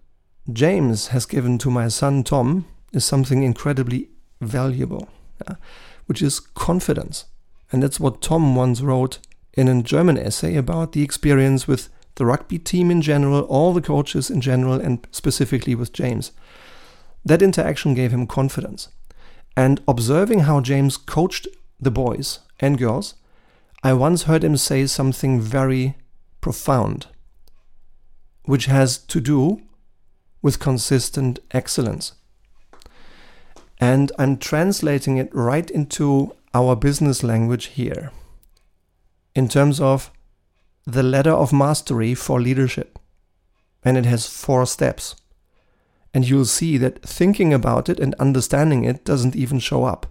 James 0.52 1.08
has 1.08 1.26
given 1.26 1.58
to 1.58 1.70
my 1.70 1.88
son 1.88 2.22
Tom 2.22 2.66
is 2.92 3.04
something 3.04 3.42
incredibly 3.42 4.10
valuable, 4.40 5.08
yeah, 5.46 5.56
which 6.06 6.22
is 6.22 6.40
confidence. 6.40 7.24
And 7.72 7.82
that's 7.82 8.00
what 8.00 8.20
Tom 8.20 8.54
once 8.54 8.80
wrote 8.80 9.18
in 9.54 9.68
a 9.68 9.82
German 9.82 10.18
essay 10.18 10.56
about 10.56 10.92
the 10.92 11.02
experience 11.02 11.68
with 11.68 11.88
the 12.16 12.26
rugby 12.26 12.58
team 12.58 12.90
in 12.90 13.02
general, 13.02 13.42
all 13.42 13.72
the 13.72 13.80
coaches 13.80 14.30
in 14.30 14.40
general, 14.40 14.80
and 14.80 15.06
specifically 15.10 15.74
with 15.74 15.92
James. 15.92 16.32
That 17.24 17.42
interaction 17.42 17.94
gave 17.94 18.12
him 18.12 18.26
confidence. 18.26 18.88
And 19.56 19.80
observing 19.86 20.40
how 20.40 20.60
James 20.60 20.96
coached 20.96 21.46
the 21.80 21.90
boys 21.90 22.40
and 22.60 22.78
girls, 22.78 23.14
I 23.82 23.92
once 23.94 24.24
heard 24.24 24.44
him 24.44 24.56
say 24.56 24.86
something 24.86 25.40
very 25.40 25.96
profound, 26.40 27.06
which 28.44 28.66
has 28.66 28.98
to 28.98 29.20
do 29.20 29.62
with 30.42 30.58
consistent 30.58 31.38
excellence. 31.52 32.12
And 33.78 34.12
I'm 34.18 34.36
translating 34.36 35.16
it 35.16 35.34
right 35.34 35.70
into 35.70 36.34
our 36.52 36.74
business 36.76 37.22
language 37.22 37.66
here 37.66 38.10
in 39.34 39.48
terms 39.48 39.80
of 39.80 40.10
the 40.86 41.02
ladder 41.02 41.32
of 41.32 41.52
mastery 41.52 42.14
for 42.14 42.40
leadership. 42.40 42.98
And 43.84 43.96
it 43.96 44.04
has 44.04 44.26
four 44.26 44.66
steps. 44.66 45.16
And 46.12 46.28
you'll 46.28 46.44
see 46.44 46.76
that 46.78 47.02
thinking 47.02 47.54
about 47.54 47.88
it 47.88 48.00
and 48.00 48.14
understanding 48.14 48.84
it 48.84 49.04
doesn't 49.04 49.36
even 49.36 49.58
show 49.60 49.84
up. 49.84 50.06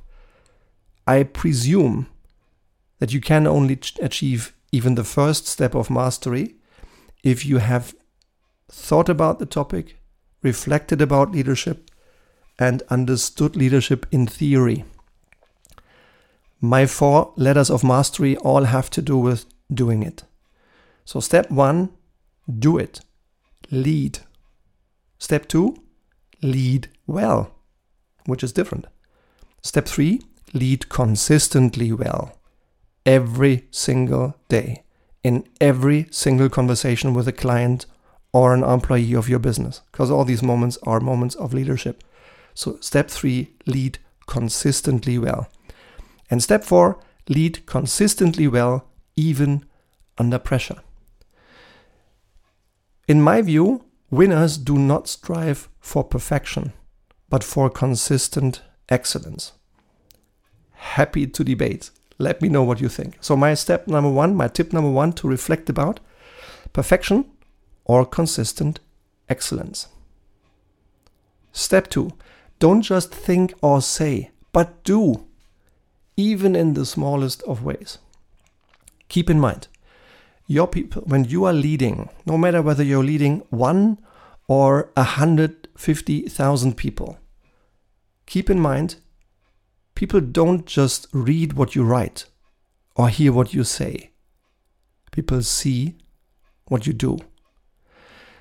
I 1.05 1.23
presume 1.23 2.07
that 2.99 3.13
you 3.13 3.19
can 3.19 3.45
only 3.45 3.79
achieve 4.01 4.53
even 4.71 4.95
the 4.95 5.03
first 5.03 5.47
step 5.47 5.75
of 5.75 5.89
mastery 5.89 6.55
if 7.23 7.45
you 7.45 7.57
have 7.57 7.95
thought 8.71 9.09
about 9.09 9.39
the 9.39 9.45
topic, 9.45 9.97
reflected 10.41 11.01
about 11.01 11.31
leadership, 11.31 11.89
and 12.57 12.83
understood 12.89 13.55
leadership 13.55 14.05
in 14.11 14.27
theory. 14.27 14.85
My 16.61 16.85
four 16.85 17.33
letters 17.37 17.69
of 17.69 17.83
mastery 17.83 18.35
all 18.37 18.65
have 18.65 18.89
to 18.91 19.01
do 19.01 19.17
with 19.17 19.45
doing 19.73 20.03
it. 20.03 20.23
So, 21.05 21.19
step 21.19 21.49
one, 21.49 21.89
do 22.47 22.77
it, 22.77 23.01
lead. 23.71 24.19
Step 25.17 25.47
two, 25.47 25.77
lead 26.41 26.89
well, 27.07 27.51
which 28.25 28.43
is 28.43 28.51
different. 28.51 28.87
Step 29.61 29.85
three, 29.85 30.21
lead 30.53 30.89
consistently 30.89 31.91
well, 31.91 32.37
every 33.05 33.67
single 33.71 34.35
day, 34.49 34.83
in 35.23 35.47
every 35.61 36.07
single 36.11 36.49
conversation 36.49 37.13
with 37.13 37.27
a 37.27 37.33
client 37.33 37.85
or 38.31 38.53
an 38.53 38.63
employee 38.63 39.15
of 39.15 39.29
your 39.29 39.39
business 39.39 39.81
because 39.91 40.11
all 40.11 40.25
these 40.25 40.43
moments 40.43 40.77
are 40.83 40.99
moments 40.99 41.35
of 41.35 41.53
leadership. 41.53 42.03
So, 42.53 42.77
step 42.81 43.09
three, 43.09 43.55
lead 43.65 43.99
consistently 44.27 45.17
well. 45.17 45.49
And 46.29 46.43
step 46.43 46.63
four, 46.63 46.99
lead 47.27 47.65
consistently 47.65 48.47
well, 48.47 48.85
even 49.15 49.65
under 50.17 50.39
pressure. 50.39 50.81
In 53.07 53.21
my 53.21 53.41
view, 53.41 53.85
winners 54.11 54.57
do 54.57 54.77
not 54.77 55.07
strive 55.07 55.69
for 55.79 56.03
perfection, 56.03 56.73
but 57.29 57.43
for 57.43 57.69
consistent 57.69 58.61
excellence. 58.89 59.53
Happy 60.73 61.25
to 61.27 61.43
debate. 61.43 61.89
Let 62.17 62.41
me 62.41 62.49
know 62.49 62.63
what 62.63 62.81
you 62.81 62.89
think. 62.89 63.17
So, 63.21 63.35
my 63.35 63.53
step 63.53 63.87
number 63.87 64.09
one, 64.09 64.35
my 64.35 64.47
tip 64.47 64.73
number 64.73 64.89
one 64.91 65.13
to 65.13 65.27
reflect 65.27 65.69
about 65.69 65.99
perfection 66.73 67.25
or 67.85 68.05
consistent 68.05 68.79
excellence. 69.27 69.87
Step 71.51 71.89
2. 71.89 72.11
Don't 72.59 72.81
just 72.81 73.13
think 73.13 73.53
or 73.61 73.81
say, 73.81 74.31
but 74.51 74.83
do, 74.83 75.25
even 76.19 76.53
in 76.53 76.73
the 76.73 76.85
smallest 76.85 77.41
of 77.43 77.63
ways. 77.63 77.97
Keep 79.07 79.29
in 79.29 79.39
mind, 79.39 79.69
your 80.47 80.67
people, 80.67 81.01
when 81.03 81.23
you 81.23 81.45
are 81.45 81.53
leading, 81.53 82.09
no 82.25 82.37
matter 82.37 82.61
whether 82.61 82.83
you're 82.83 83.03
leading 83.03 83.39
one 83.49 83.99
or 84.47 84.91
150,000 84.97 86.75
people, 86.75 87.17
keep 88.25 88.49
in 88.49 88.59
mind, 88.59 88.97
people 89.95 90.19
don't 90.19 90.65
just 90.65 91.07
read 91.13 91.53
what 91.53 91.73
you 91.73 91.83
write 91.83 92.25
or 92.95 93.07
hear 93.07 93.31
what 93.31 93.53
you 93.53 93.63
say. 93.63 94.11
People 95.11 95.41
see 95.41 95.95
what 96.65 96.85
you 96.85 96.91
do. 96.93 97.17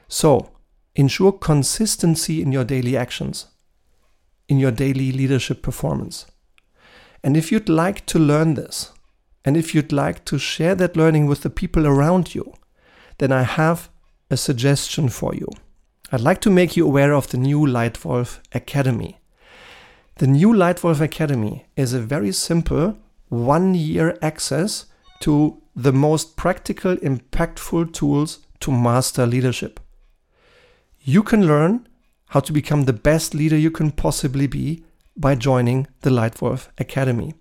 So, 0.09 0.51
ensure 0.97 1.33
consistency 1.33 2.43
in 2.43 2.51
your 2.51 2.65
daily 2.65 2.97
actions, 2.97 3.47
in 4.49 4.59
your 4.59 4.73
daily 4.73 5.13
leadership 5.13 5.63
performance. 5.63 6.27
And 7.23 7.37
if 7.37 7.51
you'd 7.51 7.69
like 7.69 8.07
to 8.07 8.19
learn 8.19 8.55
this, 8.55 8.93
and 9.45 9.57
if 9.57 9.75
you'd 9.75 9.93
like 9.93 10.25
to 10.27 10.39
share 10.39 10.75
that 10.77 10.97
learning 10.97 11.27
with 11.27 11.43
the 11.43 11.51
people 11.51 11.87
around 11.87 12.35
you, 12.35 12.55
then 13.19 13.33
I 13.33 13.43
have 13.43 13.89
a 14.31 14.37
suggestion 14.37 15.09
for 15.09 15.35
you. 15.35 15.49
I'd 16.13 16.21
like 16.21 16.41
to 16.43 16.51
make 16.51 16.77
you 16.77 16.87
aware 16.87 17.13
of 17.13 17.29
the 17.29 17.37
new 17.37 17.61
Leitwolf 17.61 18.41
Academy. 18.53 19.19
The 20.17 20.27
new 20.27 20.53
Leitwolf 20.53 21.01
Academy 21.01 21.67
is 21.77 21.93
a 21.93 22.01
very 22.01 22.33
simple 22.33 22.97
one 23.29 23.75
year 23.75 24.19
access 24.23 24.87
to 25.21 25.61
the 25.77 25.93
most 25.93 26.37
practical, 26.37 26.97
impactful 26.97 27.93
tools 27.93 28.41
to 28.61 28.73
master 28.73 29.27
leadership. 29.27 29.81
You 31.01 31.23
can 31.23 31.47
learn 31.47 31.89
how 32.29 32.41
to 32.41 32.53
become 32.53 32.85
the 32.85 32.93
best 32.93 33.35
leader 33.35 33.57
you 33.57 33.71
can 33.71 33.91
possibly 33.91 34.47
be 34.47 34.85
by 35.19 35.35
joining 35.35 35.87
the 36.03 36.11
Leitwolf 36.11 36.69
Academy. 36.79 37.35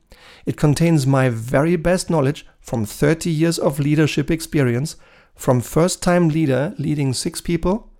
It 0.45 0.57
contains 0.57 1.05
my 1.05 1.29
very 1.29 1.75
best 1.75 2.09
knowledge 2.09 2.45
from 2.59 2.85
30 2.85 3.29
years 3.29 3.59
of 3.59 3.79
leadership 3.79 4.31
experience, 4.31 4.95
from 5.35 5.61
first 5.61 6.01
time 6.01 6.29
leader 6.29 6.73
leading 6.77 7.13
six 7.13 7.39
people 7.39 7.91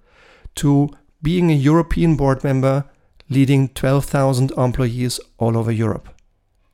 to 0.55 0.89
being 1.22 1.51
a 1.51 1.55
European 1.55 2.15
board 2.15 2.43
member 2.43 2.86
leading 3.29 3.69
12,000 3.69 4.51
employees 4.57 5.19
all 5.38 5.57
over 5.57 5.72
Europe. 5.72 6.10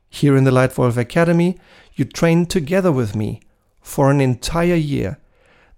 Here 0.09 0.37
in 0.37 0.43
the 0.43 0.51
Leitwolf 0.51 0.97
Academy, 0.97 1.57
you 1.95 2.05
train 2.05 2.45
together 2.45 2.91
with 2.91 3.15
me 3.15 3.41
for 3.81 4.09
an 4.09 4.21
entire 4.21 4.75
year 4.75 5.17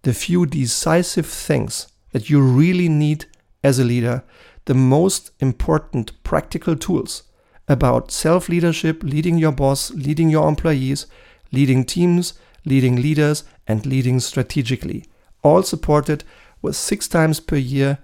the 0.04 0.14
few 0.14 0.46
decisive 0.46 1.26
things 1.26 1.88
that 2.12 2.30
you 2.30 2.40
really 2.40 2.88
need 2.88 3.26
as 3.64 3.80
a 3.80 3.84
leader, 3.84 4.24
the 4.66 4.74
most 4.74 5.32
important 5.40 6.12
practical 6.24 6.76
tools 6.76 7.24
about 7.68 8.12
self 8.12 8.50
leadership, 8.50 9.04
leading 9.04 9.38
your 9.38 9.52
boss, 9.52 9.92
leading 9.92 10.30
your 10.30 10.48
employees, 10.48 11.08
leading 11.52 11.84
teams, 11.84 12.34
leading 12.66 12.96
leaders, 12.98 13.44
and 13.68 13.86
leading 13.86 14.20
strategically. 14.20 15.06
All 15.44 15.64
supported 15.64 16.24
with 16.62 16.76
six 16.76 17.08
times 17.08 17.40
per 17.40 17.56
year 17.56 18.00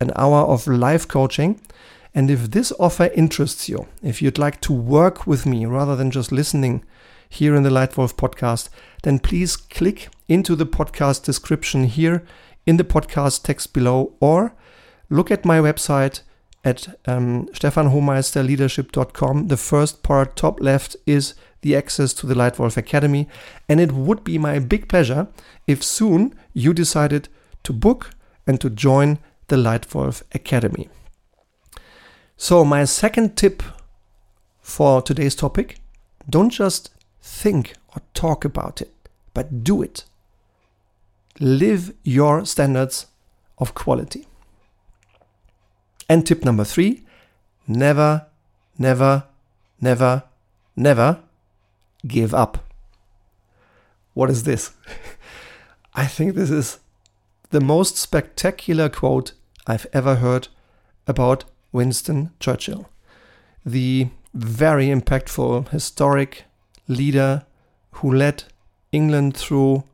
an 0.00 0.10
hour 0.16 0.40
of 0.46 0.66
live 0.66 1.08
coaching. 1.08 1.60
And 2.14 2.30
if 2.30 2.50
this 2.50 2.72
offer 2.78 3.10
interests 3.14 3.68
you, 3.68 3.86
if 4.02 4.22
you'd 4.22 4.38
like 4.38 4.60
to 4.62 4.72
work 4.72 5.26
with 5.26 5.44
me 5.44 5.66
rather 5.66 5.96
than 5.96 6.10
just 6.10 6.32
listening 6.32 6.84
here 7.28 7.54
in 7.54 7.62
the 7.62 7.70
Leitwolf 7.70 8.14
podcast, 8.14 8.68
then 9.02 9.18
please 9.18 9.56
click 9.56 10.08
into 10.28 10.56
the 10.56 10.66
podcast 10.66 11.24
description 11.24 11.84
here 11.84 12.24
in 12.64 12.78
the 12.78 12.84
podcast 12.84 13.42
text 13.42 13.72
below 13.72 14.14
or 14.20 14.54
look 15.08 15.30
at 15.30 15.44
my 15.44 15.58
website 15.58 16.22
at 16.64 16.98
um, 17.06 17.46
stefanhomeisterleadership.com. 17.52 19.48
The 19.48 19.56
first 19.56 20.02
part, 20.02 20.36
top 20.36 20.60
left, 20.60 20.96
is 21.06 21.34
the 21.62 21.76
access 21.76 22.12
to 22.14 22.26
the 22.26 22.34
Leitwolf 22.34 22.76
Academy. 22.76 23.28
And 23.68 23.80
it 23.80 23.92
would 23.92 24.24
be 24.24 24.36
my 24.36 24.58
big 24.58 24.88
pleasure 24.88 25.28
if 25.66 25.82
soon 25.82 26.34
you 26.52 26.74
decided 26.74 27.28
to 27.62 27.72
book 27.72 28.10
and 28.46 28.60
to 28.60 28.68
join 28.68 29.18
the 29.48 29.56
Leitwolf 29.56 30.22
Academy. 30.32 30.88
So, 32.36 32.64
my 32.64 32.84
second 32.84 33.36
tip 33.36 33.62
for 34.60 35.00
today's 35.00 35.34
topic 35.34 35.78
don't 36.28 36.50
just 36.50 36.90
think 37.22 37.74
or 37.94 38.02
talk 38.12 38.44
about 38.44 38.82
it, 38.82 38.92
but 39.32 39.62
do 39.62 39.82
it. 39.82 40.04
Live 41.38 41.94
your 42.02 42.44
standards 42.44 43.06
of 43.58 43.74
quality. 43.74 44.26
And 46.08 46.26
tip 46.26 46.44
number 46.44 46.64
three 46.64 47.04
never, 47.66 48.26
never, 48.78 49.24
never, 49.80 50.22
never 50.76 51.20
give 52.06 52.32
up. 52.34 52.64
What 54.14 54.30
is 54.30 54.44
this? 54.44 54.72
I 55.94 56.06
think 56.06 56.34
this 56.34 56.50
is 56.50 56.78
the 57.50 57.60
most 57.60 57.96
spectacular 57.96 58.88
quote 58.88 59.32
I've 59.66 59.86
ever 59.92 60.16
heard 60.16 60.48
about 61.06 61.44
Winston 61.72 62.30
Churchill, 62.40 62.88
the 63.64 64.08
very 64.34 64.86
impactful 64.88 65.68
historic 65.68 66.44
leader 66.88 67.44
who 67.92 68.12
led 68.12 68.44
England 68.92 69.36
through 69.36 69.84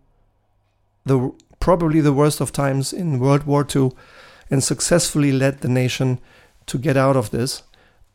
the 1.05 1.33
probably 1.61 2.01
the 2.01 2.13
worst 2.13 2.41
of 2.41 2.53
times 2.53 2.93
in 2.93 3.21
World 3.21 3.45
War 3.45 3.67
II 3.75 3.93
and 4.53 4.63
successfully 4.63 5.33
led 5.33 5.63
the 5.63 5.69
nation 5.69 6.21
to 6.67 6.77
get 6.77 6.95
out 6.95 7.17
of 7.17 7.31
this 7.31 7.63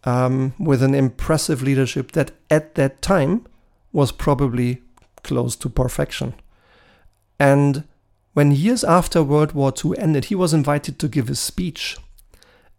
um, 0.04 0.54
with 0.60 0.84
an 0.84 0.93
impressive 0.93 1.63
leadership 1.63 2.12
that 2.12 2.30
at 2.52 2.76
that 2.76 3.02
time 3.02 3.45
was 3.91 4.12
probably 4.12 4.84
close 5.23 5.56
to 5.56 5.67
perfection. 5.67 6.36
And 7.39 7.86
when 8.34 8.52
years 8.52 8.84
after 8.84 9.23
World 9.23 9.54
War 9.54 9.73
II 9.84 9.97
ended, 9.97 10.26
he 10.26 10.36
was 10.36 10.54
invited 10.54 11.00
to 11.00 11.08
give 11.08 11.28
a 11.28 11.34
speech 11.34 11.97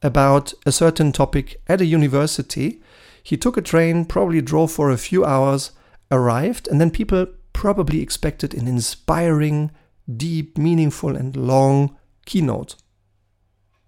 about 0.02 0.54
a 0.64 0.70
certain 0.70 1.10
topic 1.10 1.60
at 1.66 1.80
a 1.80 1.84
university. 1.84 2.80
He 3.24 3.36
took 3.36 3.56
a 3.56 3.62
train, 3.62 4.04
probably 4.04 4.40
drove 4.40 4.70
for 4.70 4.90
a 4.92 4.96
few 4.96 5.24
hours, 5.24 5.72
arrived, 6.12 6.68
and 6.68 6.80
then 6.80 6.92
people 6.92 7.26
probably 7.52 8.00
expected 8.02 8.54
an 8.54 8.68
inspiring, 8.68 9.72
deep, 10.16 10.56
meaningful, 10.56 11.16
and 11.16 11.34
long 11.34 11.96
keynote. 12.24 12.76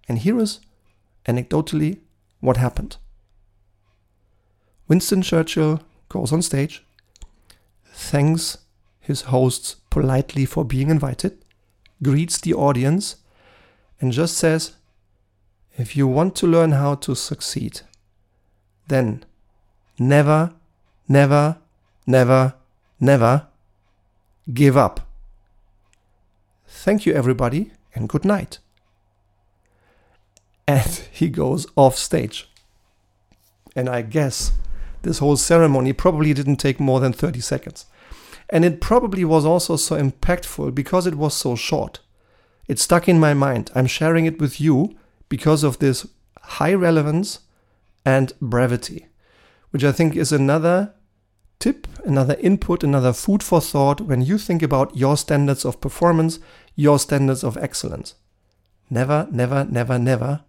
And 0.07 0.19
here 0.19 0.39
is, 0.39 0.59
anecdotally, 1.25 1.99
what 2.39 2.57
happened. 2.57 2.97
Winston 4.87 5.21
Churchill 5.21 5.81
goes 6.09 6.33
on 6.33 6.41
stage, 6.41 6.83
thanks 7.85 8.57
his 8.99 9.21
hosts 9.23 9.75
politely 9.89 10.45
for 10.45 10.65
being 10.65 10.89
invited, 10.89 11.37
greets 12.03 12.39
the 12.39 12.53
audience, 12.53 13.17
and 13.99 14.11
just 14.11 14.37
says, 14.37 14.73
If 15.77 15.95
you 15.95 16.07
want 16.07 16.35
to 16.37 16.47
learn 16.47 16.71
how 16.71 16.95
to 16.95 17.15
succeed, 17.15 17.81
then 18.87 19.23
never, 19.97 20.53
never, 21.07 21.57
never, 22.05 22.55
never 22.99 23.47
give 24.53 24.75
up. 24.75 25.07
Thank 26.67 27.05
you, 27.05 27.13
everybody, 27.13 27.71
and 27.95 28.09
good 28.09 28.25
night 28.25 28.59
and 30.67 31.03
he 31.11 31.29
goes 31.29 31.67
off 31.75 31.97
stage. 31.97 32.49
And 33.75 33.89
I 33.89 34.01
guess 34.01 34.51
this 35.01 35.19
whole 35.19 35.37
ceremony 35.37 35.93
probably 35.93 36.33
didn't 36.33 36.57
take 36.57 36.79
more 36.79 36.99
than 36.99 37.13
30 37.13 37.39
seconds. 37.39 37.85
And 38.49 38.65
it 38.65 38.81
probably 38.81 39.23
was 39.23 39.45
also 39.45 39.75
so 39.77 39.99
impactful 39.99 40.75
because 40.75 41.07
it 41.07 41.15
was 41.15 41.33
so 41.33 41.55
short. 41.55 41.99
It 42.67 42.79
stuck 42.79 43.07
in 43.07 43.19
my 43.19 43.33
mind. 43.33 43.71
I'm 43.73 43.87
sharing 43.87 44.25
it 44.25 44.39
with 44.39 44.59
you 44.59 44.95
because 45.29 45.63
of 45.63 45.79
this 45.79 46.07
high 46.41 46.73
relevance 46.73 47.39
and 48.05 48.33
brevity, 48.41 49.07
which 49.71 49.83
I 49.83 49.91
think 49.91 50.15
is 50.15 50.31
another 50.31 50.93
tip, 51.59 51.87
another 52.05 52.35
input, 52.39 52.83
another 52.83 53.13
food 53.13 53.41
for 53.41 53.61
thought 53.61 54.01
when 54.01 54.21
you 54.21 54.37
think 54.37 54.61
about 54.61 54.97
your 54.97 55.15
standards 55.15 55.63
of 55.63 55.79
performance, 55.79 56.39
your 56.75 56.99
standards 56.99 57.43
of 57.43 57.57
excellence. 57.57 58.15
Never, 58.89 59.27
never, 59.31 59.65
never, 59.69 59.97
never 59.97 60.41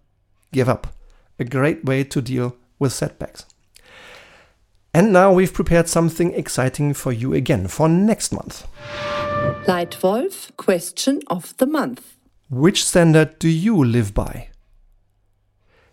give 0.52 0.68
up. 0.68 0.88
A 1.38 1.44
great 1.44 1.84
way 1.84 2.04
to 2.04 2.22
deal 2.22 2.56
with 2.78 2.92
setbacks. 2.92 3.46
And 4.94 5.12
now 5.12 5.32
we've 5.32 5.54
prepared 5.54 5.88
something 5.88 6.34
exciting 6.34 6.92
for 6.92 7.12
you 7.12 7.32
again 7.32 7.66
for 7.66 7.88
next 7.88 8.32
month. 8.32 8.66
Leitwolf 9.66 10.54
question 10.56 11.20
of 11.28 11.56
the 11.56 11.66
month. 11.66 12.16
Which 12.50 12.84
standard 12.84 13.38
do 13.38 13.48
you 13.48 13.82
live 13.82 14.12
by? 14.12 14.48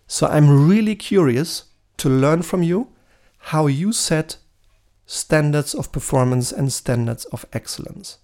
So 0.07 0.27
I'm 0.27 0.67
really 0.67 0.95
curious 0.95 1.65
to 1.97 2.09
learn 2.09 2.41
from 2.41 2.63
you 2.63 2.89
how 3.37 3.67
you 3.67 3.93
set 3.93 4.37
standards 5.05 5.73
of 5.73 5.91
performance 5.91 6.51
and 6.51 6.73
standards 6.73 7.25
of 7.25 7.45
excellence. 7.53 8.17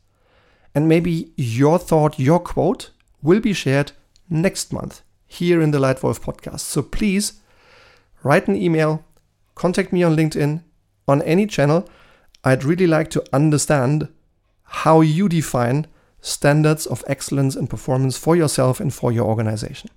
And 0.74 0.89
maybe 0.89 1.32
your 1.38 1.80
thought, 1.80 2.19
your 2.19 2.39
quote 2.39 2.91
will 3.21 3.39
be 3.39 3.54
shared 3.54 3.93
next 4.30 4.74
month 4.74 5.02
here 5.28 5.62
in 5.62 5.72
the 5.72 5.80
Leitwolf 5.80 6.22
podcast. 6.22 6.62
So 6.62 6.82
please 6.82 7.42
write 8.24 8.48
an 8.48 8.56
email, 8.56 9.04
contact 9.56 9.92
me 9.94 10.04
on 10.04 10.16
LinkedIn, 10.16 10.64
on 11.08 11.22
any 11.22 11.48
channel. 11.48 11.88
I'd 12.44 12.64
really 12.64 12.88
like 12.88 13.10
to 13.12 13.24
understand 13.34 14.10
how 14.64 15.02
you 15.02 15.30
define 15.30 15.88
standards 16.22 16.86
of 16.86 17.04
excellence 17.08 17.56
and 17.56 17.70
performance 17.70 18.18
for 18.18 18.36
yourself 18.36 18.80
and 18.80 18.94
for 18.94 19.12
your 19.12 19.26
organization. 19.26 19.90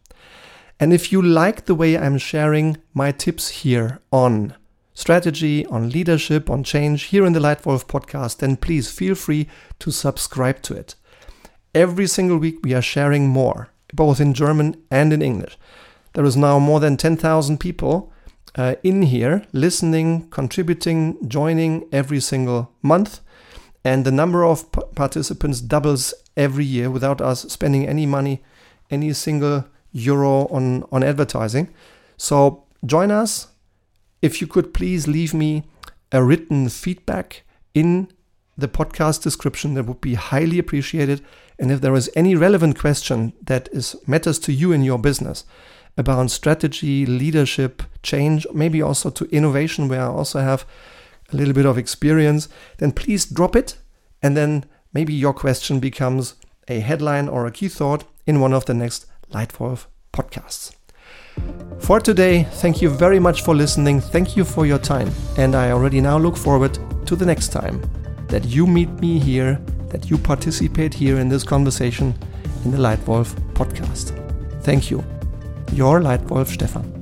And 0.80 0.92
if 0.92 1.10
you 1.10 1.20
like 1.20 1.64
the 1.64 1.74
way 1.74 1.98
I'm 1.98 2.18
sharing 2.18 2.76
my 2.94 3.10
tips 3.10 3.48
here 3.48 4.00
on 4.12 4.54
strategy, 4.94 5.64
on 5.66 5.90
leadership, 5.90 6.50
on 6.50 6.62
change 6.62 7.04
here 7.04 7.24
in 7.24 7.32
the 7.32 7.40
Leitwolf 7.40 7.86
podcast, 7.86 8.38
then 8.38 8.56
please 8.56 8.90
feel 8.90 9.14
free 9.14 9.48
to 9.78 9.90
subscribe 9.90 10.60
to 10.62 10.74
it. 10.74 10.94
Every 11.74 12.06
single 12.06 12.38
week 12.38 12.58
we 12.62 12.74
are 12.74 12.82
sharing 12.82 13.28
more 13.28 13.70
both 13.92 14.20
in 14.20 14.34
German 14.34 14.82
and 14.90 15.12
in 15.12 15.22
English. 15.22 15.58
There 16.14 16.24
is 16.24 16.36
now 16.36 16.58
more 16.58 16.80
than 16.80 16.96
10,000 16.96 17.58
people 17.58 18.12
uh, 18.56 18.74
in 18.82 19.02
here 19.02 19.44
listening, 19.52 20.28
contributing, 20.30 21.16
joining 21.28 21.86
every 21.92 22.20
single 22.20 22.72
month. 22.82 23.20
and 23.84 24.04
the 24.04 24.12
number 24.12 24.44
of 24.44 24.70
participants 24.94 25.60
doubles 25.60 26.12
every 26.36 26.64
year 26.64 26.90
without 26.90 27.20
us 27.20 27.42
spending 27.42 27.86
any 27.86 28.06
money, 28.06 28.42
any 28.90 29.12
single 29.12 29.64
euro 29.92 30.46
on, 30.48 30.84
on 30.92 31.02
advertising. 31.02 31.68
So 32.16 32.64
join 32.84 33.10
us. 33.10 33.48
If 34.20 34.40
you 34.40 34.46
could 34.46 34.74
please 34.74 35.06
leave 35.06 35.32
me 35.32 35.64
a 36.12 36.22
written 36.22 36.68
feedback 36.68 37.44
in 37.72 38.08
the 38.56 38.68
podcast 38.68 39.22
description, 39.22 39.74
that 39.74 39.84
would 39.84 40.00
be 40.00 40.14
highly 40.14 40.58
appreciated. 40.58 41.24
And 41.58 41.72
if 41.72 41.80
there 41.80 41.94
is 41.94 42.10
any 42.14 42.34
relevant 42.34 42.78
question 42.78 43.32
that 43.42 43.68
is 43.72 43.96
matters 44.06 44.38
to 44.40 44.52
you 44.52 44.72
in 44.72 44.84
your 44.84 44.98
business 44.98 45.44
about 45.96 46.30
strategy, 46.30 47.04
leadership, 47.04 47.82
change, 48.02 48.46
maybe 48.54 48.80
also 48.80 49.10
to 49.10 49.24
innovation, 49.34 49.88
where 49.88 50.02
I 50.02 50.06
also 50.06 50.40
have 50.40 50.64
a 51.32 51.36
little 51.36 51.54
bit 51.54 51.66
of 51.66 51.76
experience, 51.76 52.48
then 52.78 52.92
please 52.92 53.26
drop 53.26 53.56
it. 53.56 53.76
And 54.22 54.36
then 54.36 54.64
maybe 54.92 55.12
your 55.12 55.34
question 55.34 55.80
becomes 55.80 56.34
a 56.68 56.80
headline 56.80 57.28
or 57.28 57.46
a 57.46 57.50
key 57.50 57.68
thought 57.68 58.04
in 58.26 58.40
one 58.40 58.52
of 58.52 58.66
the 58.66 58.74
next 58.74 59.06
Leitwolf 59.32 59.86
podcasts. 60.12 60.74
For 61.80 62.00
today, 62.00 62.44
thank 62.44 62.82
you 62.82 62.90
very 62.90 63.18
much 63.18 63.42
for 63.42 63.54
listening. 63.54 64.00
Thank 64.00 64.36
you 64.36 64.44
for 64.44 64.66
your 64.66 64.78
time. 64.78 65.10
And 65.36 65.54
I 65.54 65.70
already 65.70 66.00
now 66.00 66.18
look 66.18 66.36
forward 66.36 66.78
to 67.06 67.16
the 67.16 67.26
next 67.26 67.48
time 67.48 67.80
that 68.28 68.44
you 68.44 68.66
meet 68.66 68.90
me 69.00 69.18
here, 69.18 69.60
that 69.90 70.10
you 70.10 70.18
participate 70.18 70.94
here 70.94 71.18
in 71.18 71.28
this 71.28 71.44
conversation 71.44 72.14
in 72.64 72.70
the 72.70 72.78
Leitwolf 72.78 73.34
podcast. 73.54 74.14
Thank 74.62 74.90
you. 74.90 75.04
Your 75.72 76.00
Leitwolf 76.00 76.48
Stefan. 76.48 76.97